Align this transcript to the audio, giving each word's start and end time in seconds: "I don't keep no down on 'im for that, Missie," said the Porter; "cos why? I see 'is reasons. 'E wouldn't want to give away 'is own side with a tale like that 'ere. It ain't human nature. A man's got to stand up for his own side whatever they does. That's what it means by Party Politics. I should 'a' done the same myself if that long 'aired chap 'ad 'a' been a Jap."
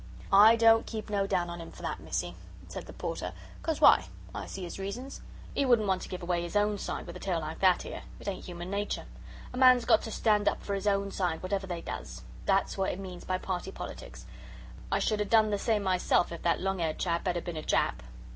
"I 0.33 0.55
don't 0.55 0.87
keep 0.87 1.11
no 1.11 1.27
down 1.27 1.47
on 1.51 1.61
'im 1.61 1.71
for 1.71 1.83
that, 1.83 1.99
Missie," 1.99 2.33
said 2.67 2.87
the 2.87 2.93
Porter; 2.93 3.33
"cos 3.61 3.79
why? 3.81 4.07
I 4.33 4.47
see 4.47 4.65
'is 4.65 4.79
reasons. 4.79 5.21
'E 5.55 5.63
wouldn't 5.63 5.87
want 5.87 6.01
to 6.01 6.09
give 6.09 6.23
away 6.23 6.43
'is 6.43 6.55
own 6.55 6.79
side 6.79 7.05
with 7.05 7.15
a 7.17 7.19
tale 7.19 7.39
like 7.41 7.59
that 7.59 7.85
'ere. 7.85 8.01
It 8.19 8.27
ain't 8.27 8.43
human 8.45 8.71
nature. 8.71 9.05
A 9.53 9.57
man's 9.57 9.85
got 9.85 10.01
to 10.01 10.11
stand 10.11 10.47
up 10.47 10.63
for 10.63 10.73
his 10.73 10.87
own 10.87 11.11
side 11.11 11.43
whatever 11.43 11.67
they 11.67 11.81
does. 11.81 12.23
That's 12.47 12.79
what 12.79 12.91
it 12.91 12.99
means 12.99 13.25
by 13.25 13.37
Party 13.37 13.71
Politics. 13.71 14.25
I 14.91 14.97
should 14.97 15.21
'a' 15.21 15.25
done 15.25 15.51
the 15.51 15.59
same 15.59 15.83
myself 15.83 16.31
if 16.31 16.41
that 16.41 16.59
long 16.61 16.81
'aired 16.81 16.97
chap 16.97 17.27
'ad 17.27 17.37
'a' 17.37 17.41
been 17.43 17.55
a 17.57 17.61
Jap." 17.61 17.99